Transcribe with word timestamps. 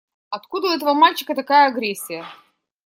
Откуда 0.31 0.69
у 0.69 0.71
этого 0.71 0.95
мальчика 0.95 1.35
такая 1.35 1.67
агрессия? 1.69 2.25